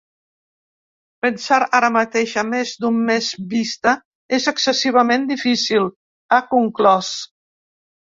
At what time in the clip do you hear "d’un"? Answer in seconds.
2.85-2.97